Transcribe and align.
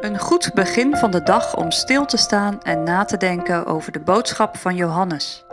Een 0.00 0.18
goed 0.18 0.50
begin 0.54 0.96
van 0.96 1.10
de 1.10 1.22
dag 1.22 1.56
om 1.56 1.70
stil 1.70 2.04
te 2.04 2.16
staan 2.16 2.62
en 2.62 2.82
na 2.82 3.04
te 3.04 3.16
denken 3.16 3.66
over 3.66 3.92
de 3.92 4.00
boodschap 4.00 4.56
van 4.56 4.76
Johannes. 4.76 5.44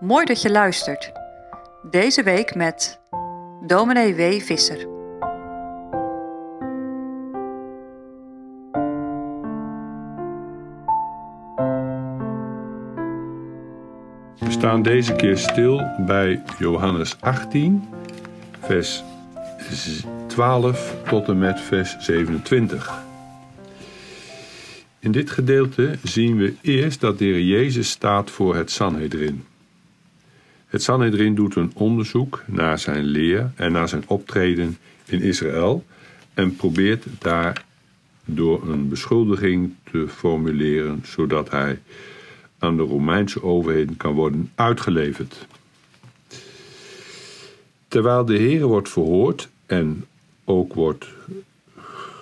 Mooi 0.00 0.24
dat 0.24 0.42
je 0.42 0.50
luistert. 0.50 1.12
Deze 1.90 2.22
week 2.22 2.54
met 2.54 3.00
dominee 3.66 4.14
W. 4.14 4.40
Visser. 4.40 4.78
We 14.38 14.50
staan 14.50 14.82
deze 14.82 15.14
keer 15.14 15.38
stil 15.38 15.82
bij 15.98 16.42
Johannes 16.58 17.16
18, 17.20 17.88
vers 18.60 19.04
12 20.26 20.94
tot 21.08 21.28
en 21.28 21.38
met 21.38 21.60
vers 21.60 21.96
27. 21.98 23.04
In 24.98 25.12
dit 25.12 25.30
gedeelte 25.30 25.98
zien 26.02 26.36
we 26.36 26.54
eerst 26.60 27.00
dat 27.00 27.18
de 27.18 27.24
Heer 27.24 27.42
Jezus 27.42 27.90
staat 27.90 28.30
voor 28.30 28.56
het 28.56 28.70
Sanhedrin. 28.70 29.44
Het 30.66 30.82
Sanhedrin 30.82 31.34
doet 31.34 31.56
een 31.56 31.72
onderzoek 31.74 32.42
naar 32.46 32.78
zijn 32.78 33.04
leer 33.04 33.50
en 33.54 33.72
naar 33.72 33.88
zijn 33.88 34.04
optreden 34.06 34.78
in 35.04 35.20
Israël 35.20 35.84
en 36.34 36.56
probeert 36.56 37.04
daar 37.18 37.64
door 38.24 38.68
een 38.70 38.88
beschuldiging 38.88 39.74
te 39.90 40.08
formuleren, 40.08 41.02
zodat 41.04 41.50
hij 41.50 41.80
aan 42.58 42.76
de 42.76 42.82
Romeinse 42.82 43.42
overheden 43.42 43.96
kan 43.96 44.14
worden 44.14 44.50
uitgeleverd. 44.54 45.46
Terwijl 47.88 48.24
de 48.24 48.36
Heer 48.36 48.66
wordt 48.66 48.88
verhoord 48.88 49.48
en 49.66 50.04
ook 50.44 50.74
wordt 50.74 51.06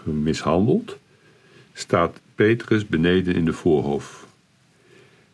mishandeld, 0.04 0.98
staat 1.74 2.20
Petrus 2.34 2.86
beneden 2.86 3.34
in 3.34 3.44
de 3.44 3.52
voorhof. 3.52 4.26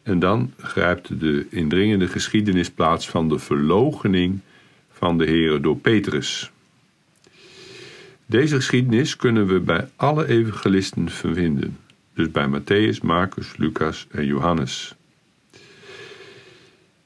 En 0.02 0.19
dan 0.19 0.52
grijpt 0.58 1.20
de 1.20 1.46
indringende 1.50 2.08
geschiedenis 2.08 2.70
plaats 2.70 3.08
van 3.08 3.28
de 3.28 3.38
verloochening 3.38 4.41
van 4.91 5.18
de 5.18 5.24
Heer 5.24 5.62
door 5.62 5.77
Petrus. 5.77 6.50
Deze 8.27 8.55
geschiedenis 8.55 9.16
kunnen 9.16 9.46
we 9.46 9.61
bij 9.61 9.88
alle 9.96 10.27
evangelisten 10.27 11.08
vinden, 11.11 11.78
dus 12.14 12.30
bij 12.30 12.48
Matthäus, 12.48 13.02
Marcus, 13.02 13.56
Lucas 13.56 14.06
en 14.11 14.27
Johannes. 14.27 14.94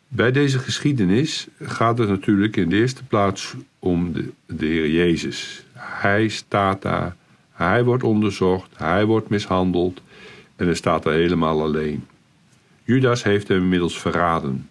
Bij 0.08 0.32
deze 0.32 0.58
geschiedenis 0.58 1.46
gaat 1.60 1.98
het 1.98 2.08
natuurlijk 2.08 2.56
in 2.56 2.68
de 2.68 2.77
eerste 2.77 3.05
plaats 3.05 3.55
om 3.78 4.12
de, 4.12 4.30
de 4.46 4.66
Heer 4.66 4.90
Jezus. 4.90 5.64
Hij 5.72 6.28
staat 6.28 6.82
daar, 6.82 7.16
hij 7.55 7.84
wordt 7.84 8.02
onderzocht, 8.02 8.70
hij 8.77 9.05
wordt 9.05 9.28
mishandeld 9.28 10.02
en 10.56 10.66
hij 10.66 10.74
staat 10.74 11.02
daar 11.02 11.14
helemaal 11.14 11.62
alleen. 11.62 12.06
Judas 12.84 13.22
heeft 13.22 13.48
hem 13.48 13.58
inmiddels 13.58 13.98
verraden 13.98 14.69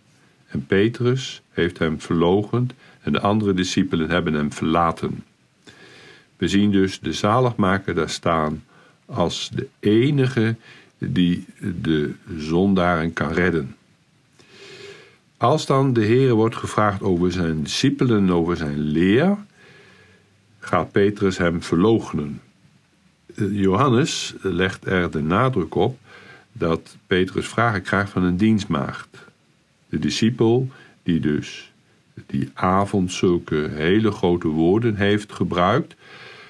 en 0.48 0.66
Petrus 0.66 1.42
heeft 1.50 1.80
hem 1.80 2.02
verlogend 2.02 2.74
en 3.02 3.12
de 3.12 3.20
andere 3.20 3.54
discipelen 3.54 4.10
hebben 4.10 4.34
hem 4.34 4.54
verlaten. 4.54 5.24
We 6.38 6.48
zien 6.48 6.72
dus 6.72 7.00
de 7.00 7.14
zaligmaker 7.14 7.96
daar 7.96 8.10
staan 8.10 8.64
als 9.06 9.50
de 9.54 9.68
enige 9.80 10.56
die 10.98 11.46
de 11.82 12.14
zondaren 12.38 13.14
kan 13.14 13.32
redden. 13.32 13.76
Als 15.38 15.66
dan 15.66 15.94
de 15.94 16.02
Heer 16.02 16.34
wordt 16.34 16.56
gevraagd 16.56 17.02
over 17.02 17.32
zijn 17.32 17.64
discipelen, 17.64 18.30
over 18.30 18.58
zijn 18.58 18.80
leer, 18.80 19.38
gaat 20.60 20.92
Petrus 20.92 21.38
hem 21.38 21.64
verloochenen. 21.64 22.42
Johannes 23.36 24.34
legt 24.42 24.86
er 24.86 25.12
de 25.12 25.22
nadruk 25.22 25.76
op 25.76 26.00
dat 26.52 26.98
Petrus 27.08 27.48
vragen 27.48 27.82
krijgt 27.82 28.12
van 28.12 28.24
een 28.24 28.38
dienstmaagd. 28.38 29.08
De 29.90 30.00
discipel 30.00 30.70
die 31.04 31.20
dus 31.20 31.72
die 32.26 32.50
avond 32.54 33.12
zulke 33.12 33.70
hele 33.74 34.12
grote 34.12 34.48
woorden 34.48 34.96
heeft 34.96 35.32
gebruikt, 35.32 35.96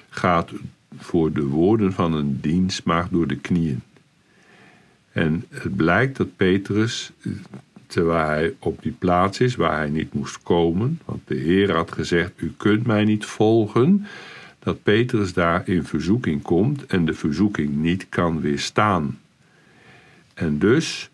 gaat 0.08 0.50
voor 0.98 1.32
de 1.32 1.44
woorden 1.44 1.92
van 1.92 2.12
een 2.12 2.40
dienstmaagd 2.40 3.10
door 3.10 3.26
de 3.26 3.36
knieën. 3.36 3.82
En 5.12 5.44
het 5.48 5.76
blijkt 5.76 6.16
dat 6.16 6.36
Petrus 6.36 7.12
terwijl 7.86 8.26
hij 8.26 8.54
op 8.58 8.82
die 8.82 8.92
plaats 8.92 9.40
is 9.40 9.54
waar 9.54 9.76
hij 9.76 9.88
niet 9.88 10.12
moest 10.12 10.42
komen, 10.42 11.00
want 11.04 11.20
de 11.26 11.34
Heer 11.34 11.74
had 11.74 11.92
gezegd: 11.92 12.32
U 12.36 12.52
kunt 12.56 12.86
mij 12.86 13.04
niet 13.04 13.24
volgen, 13.24 14.06
dat 14.64 14.82
Petrus 14.82 15.32
daar 15.32 15.68
in 15.68 15.84
verzoeking 15.84 16.42
komt 16.42 16.86
en 16.86 17.04
de 17.04 17.14
verzoeking 17.14 17.76
niet 17.76 18.06
kan 18.08 18.40
weerstaan. 18.40 19.20
En 20.34 20.58
dus 20.58 21.10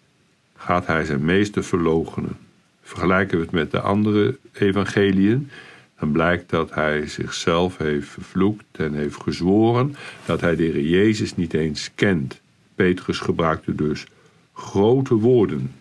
gaat 0.56 0.87
hij 0.87 1.05
zijn 1.05 1.25
meester 1.25 1.65
verloochenen. 1.65 2.37
Vergelijken 2.83 3.38
we 3.38 3.43
het 3.43 3.53
met 3.53 3.71
de 3.71 3.81
andere 3.81 4.38
evangeliën, 4.53 5.50
dan 5.99 6.12
blijkt 6.12 6.50
dat 6.50 6.75
hij 6.75 7.06
zichzelf 7.06 7.77
heeft 7.77 8.09
vervloekt 8.09 8.65
en 8.72 8.94
heeft 8.94 9.22
gezworen 9.22 9.97
dat 10.25 10.41
hij 10.41 10.56
de 10.56 10.62
Heer 10.62 10.81
Jezus 10.81 11.37
niet 11.37 11.55
eens 11.55 11.91
kent. 11.94 12.41
Petrus 12.75 13.19
gebruikte 13.19 13.75
dus 13.75 14.06
grote 14.53 15.15
woorden. 15.15 15.72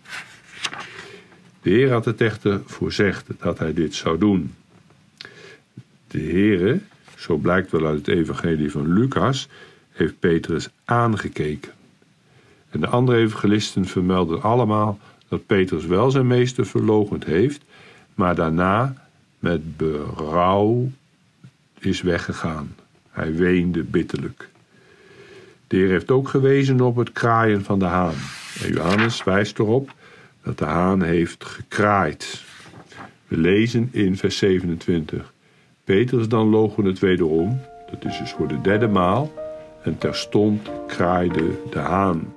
De 1.62 1.70
Heer 1.70 1.90
had 1.90 2.04
het 2.04 2.20
echter 2.20 2.60
voorzegd 2.66 3.26
dat 3.38 3.58
hij 3.58 3.72
dit 3.72 3.94
zou 3.94 4.18
doen. 4.18 4.54
De 6.06 6.20
Heere, 6.20 6.80
zo 7.20 7.36
blijkt 7.36 7.70
wel 7.70 7.86
uit 7.86 8.06
het 8.06 8.16
evangelie 8.16 8.70
van 8.70 8.92
Lucas, 8.92 9.48
heeft 9.90 10.18
Petrus 10.18 10.68
aangekeken. 10.84 11.72
En 12.70 12.80
de 12.80 12.86
andere 12.86 13.18
evangelisten 13.18 13.84
vermelden 13.84 14.42
allemaal 14.42 14.98
dat 15.28 15.46
Petrus 15.46 15.86
wel 15.86 16.10
zijn 16.10 16.26
meester 16.26 16.66
verlogend 16.66 17.24
heeft, 17.24 17.62
maar 18.14 18.34
daarna 18.34 18.94
met 19.38 19.76
berouw 19.76 20.90
is 21.78 22.02
weggegaan. 22.02 22.74
Hij 23.10 23.34
weende 23.34 23.82
bitterlijk. 23.82 24.48
De 25.66 25.76
Heer 25.76 25.88
heeft 25.88 26.10
ook 26.10 26.28
gewezen 26.28 26.80
op 26.80 26.96
het 26.96 27.12
kraaien 27.12 27.64
van 27.64 27.78
de 27.78 27.84
haan. 27.84 28.14
En 28.62 28.72
Johannes 28.72 29.24
wijst 29.24 29.58
erop 29.58 29.94
dat 30.42 30.58
de 30.58 30.64
haan 30.64 31.02
heeft 31.02 31.44
gekraaid. 31.44 32.44
We 33.28 33.36
lezen 33.36 33.88
in 33.92 34.16
vers 34.16 34.36
27. 34.36 35.32
Petrus 35.90 36.28
dan 36.28 36.48
logen 36.48 36.84
het 36.84 36.98
wederom, 36.98 37.60
dat 37.90 38.04
is 38.04 38.18
dus 38.18 38.30
voor 38.30 38.48
de 38.48 38.60
derde 38.60 38.88
maal, 38.88 39.32
en 39.82 39.98
terstond 39.98 40.70
kraaide 40.86 41.58
de 41.70 41.78
haan. 41.78 42.32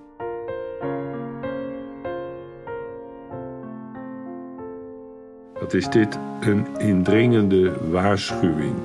Wat 5.59 5.73
is 5.73 5.89
dit 5.89 6.19
een 6.41 6.65
indringende 6.79 7.71
waarschuwing? 7.89 8.75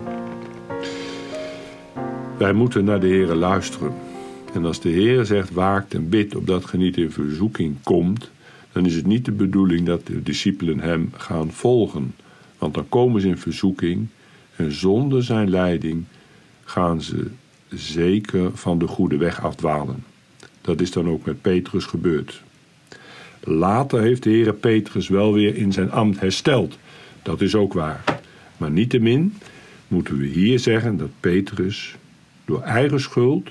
Wij 2.38 2.52
moeten 2.52 2.84
naar 2.84 3.00
de 3.00 3.06
Heer 3.06 3.34
luisteren. 3.34 3.92
En 4.54 4.64
als 4.64 4.80
de 4.80 4.90
Heer 4.90 5.24
zegt 5.24 5.52
waakt 5.52 5.94
en 5.94 6.08
bid 6.08 6.36
opdat 6.36 6.64
ge 6.64 6.76
niet 6.76 6.96
in 6.96 7.10
verzoeking 7.10 7.76
komt, 7.82 8.30
dan 8.72 8.86
is 8.86 8.94
het 8.94 9.06
niet 9.06 9.24
de 9.24 9.32
bedoeling 9.32 9.86
dat 9.86 10.06
de 10.06 10.22
discipelen 10.22 10.80
hem 10.80 11.10
gaan 11.16 11.50
volgen. 11.50 12.14
Want 12.58 12.74
dan 12.74 12.88
komen 12.88 13.20
ze 13.20 13.28
in 13.28 13.38
verzoeking 13.38 14.08
en 14.58 14.72
zonder 14.72 15.24
zijn 15.24 15.50
leiding 15.50 16.04
gaan 16.64 17.02
ze 17.02 17.26
zeker 17.68 18.50
van 18.56 18.78
de 18.78 18.86
goede 18.86 19.16
weg 19.16 19.42
afdwalen. 19.42 20.04
Dat 20.60 20.80
is 20.80 20.90
dan 20.90 21.08
ook 21.08 21.24
met 21.24 21.42
Petrus 21.42 21.84
gebeurd. 21.84 22.42
Later 23.40 24.00
heeft 24.00 24.22
de 24.22 24.30
Heere 24.30 24.52
Petrus 24.52 25.08
wel 25.08 25.32
weer 25.32 25.56
in 25.56 25.72
zijn 25.72 25.90
ambt 25.90 26.20
hersteld. 26.20 26.78
Dat 27.22 27.40
is 27.40 27.54
ook 27.54 27.72
waar. 27.72 28.04
Maar 28.56 28.70
niettemin 28.70 29.34
moeten 29.88 30.18
we 30.18 30.26
hier 30.26 30.58
zeggen 30.58 30.96
dat 30.96 31.10
Petrus 31.20 31.96
door 32.44 32.62
eigen 32.62 33.00
schuld 33.00 33.50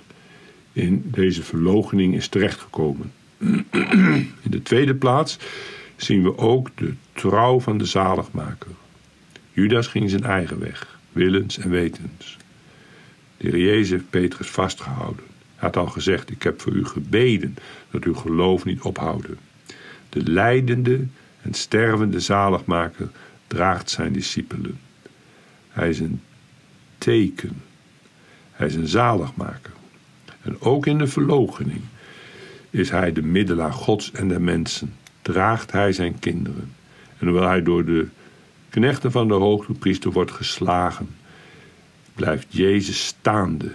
in 0.74 1.04
deze 1.06 1.44
verloochening 1.44 2.16
is 2.16 2.28
terechtgekomen. 2.28 3.12
In 4.44 4.52
de 4.52 4.62
tweede 4.64 4.96
plaats 4.96 5.38
zien 5.96 6.24
we 6.24 6.38
ook 6.38 6.70
de 6.76 6.94
trouw 7.14 7.60
van 7.60 7.78
de 7.78 7.86
zaligmaker. 7.86 8.72
Judas 9.58 9.88
ging 9.88 10.10
zijn 10.10 10.24
eigen 10.24 10.60
weg, 10.60 11.00
willens 11.12 11.58
en 11.58 11.70
wetens. 11.70 12.38
De 13.38 13.50
heer 13.50 13.58
Jezus 13.60 13.90
heeft 13.90 14.10
Petrus 14.10 14.50
vastgehouden. 14.50 15.24
Hij 15.28 15.54
had 15.56 15.78
al 15.78 15.88
gezegd, 15.88 16.30
ik 16.30 16.44
heb 16.44 16.62
voor 16.62 16.74
u 16.74 16.86
gebeden 16.86 17.56
dat 17.92 18.04
uw 18.04 18.14
geloof 18.14 18.66
niet 18.66 18.82
ophouden. 18.82 19.38
De 20.10 20.24
leidende 20.24 21.06
en 21.42 21.54
stervende 21.54 22.20
zaligmaker 22.20 23.10
draagt 23.48 23.90
zijn 23.90 24.14
discipelen. 24.14 24.80
Hij 25.70 25.90
is 25.90 26.00
een 26.00 26.22
teken. 26.98 27.62
Hij 28.52 28.68
is 28.68 28.76
een 28.76 28.88
zaligmaker. 28.88 29.74
En 30.42 30.62
ook 30.62 30.86
in 30.86 30.98
de 30.98 31.08
verloochening 31.08 31.82
is 32.70 32.90
hij 32.90 33.14
de 33.14 33.22
middelaar 33.22 33.74
Gods 33.74 34.12
en 34.12 34.28
der 34.28 34.42
mensen. 34.42 34.94
Draagt 35.22 35.72
hij 35.72 35.92
zijn 35.92 36.20
kinderen. 36.20 36.74
En 37.18 37.28
hoewel 37.28 37.48
hij 37.48 37.64
door 37.64 37.86
de 37.86 38.08
knechten 38.70 39.12
van 39.12 39.28
de 39.28 39.34
hoogtepriester 39.34 40.12
wordt 40.12 40.32
geslagen, 40.32 41.16
blijft 42.16 42.48
Jezus 42.50 43.06
staande 43.06 43.72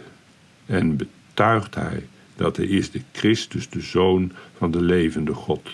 en 0.67 0.97
betuigt 0.97 1.75
hij 1.75 2.07
dat 2.37 2.57
hij 2.57 2.67
is 2.67 2.91
de 2.91 3.01
Christus, 3.13 3.69
de 3.69 3.81
Zoon 3.81 4.33
van 4.57 4.71
de 4.71 4.83
levende 4.83 5.35
God. 5.35 5.71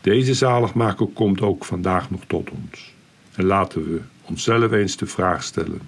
Deze 0.00 0.34
zaligmaker 0.34 1.06
komt 1.06 1.40
ook 1.40 1.64
vandaag 1.64 2.10
nog 2.10 2.20
tot 2.26 2.50
ons. 2.50 2.92
En 3.34 3.44
laten 3.44 3.84
we 3.84 4.00
onszelf 4.22 4.72
eens 4.72 4.96
de 4.96 5.06
vraag 5.06 5.42
stellen: 5.42 5.80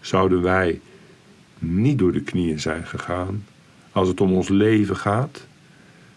zouden 0.00 0.42
wij 0.42 0.80
niet 1.58 1.98
door 1.98 2.12
de 2.12 2.22
knieën 2.22 2.60
zijn 2.60 2.86
gegaan 2.86 3.44
als 3.92 4.08
het 4.08 4.20
om 4.20 4.32
ons 4.32 4.48
leven 4.48 4.96
gaat? 4.96 5.46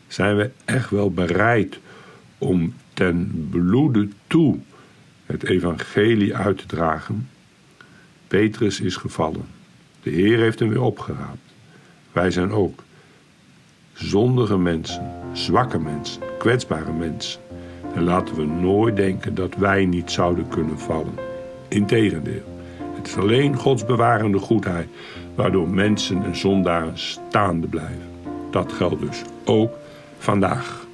Zijn 0.07 0.35
we 0.37 0.51
echt 0.65 0.89
wel 0.89 1.11
bereid 1.11 1.79
om 2.37 2.73
ten 2.93 3.47
bloede 3.49 4.09
toe 4.27 4.59
het 5.31 5.43
evangelie 5.43 6.35
uit 6.35 6.57
te 6.57 6.65
dragen? 6.65 7.29
Petrus 8.27 8.79
is 8.79 8.95
gevallen. 8.95 9.45
De 10.03 10.09
Heer 10.09 10.37
heeft 10.37 10.59
hem 10.59 10.69
weer 10.69 10.81
opgeraapt. 10.81 11.53
Wij 12.11 12.31
zijn 12.31 12.51
ook 12.51 12.83
zondige 13.93 14.57
mensen, 14.57 15.11
zwakke 15.33 15.79
mensen, 15.79 16.21
kwetsbare 16.37 16.91
mensen. 16.91 17.41
En 17.95 18.03
laten 18.03 18.35
we 18.35 18.45
nooit 18.45 18.95
denken 18.95 19.35
dat 19.35 19.55
wij 19.55 19.85
niet 19.85 20.11
zouden 20.11 20.47
kunnen 20.47 20.79
vallen. 20.79 21.13
Integendeel, 21.67 22.61
het 22.95 23.07
is 23.07 23.17
alleen 23.17 23.55
Gods 23.55 23.85
bewarende 23.85 24.39
goedheid 24.39 24.89
waardoor 25.35 25.69
mensen 25.69 26.23
en 26.23 26.35
zondaren 26.35 26.97
staande 26.97 27.67
blijven. 27.67 28.09
Dat 28.51 28.73
geldt 28.73 29.01
dus 29.01 29.21
ook 29.45 29.73
vandaag. 30.17 30.87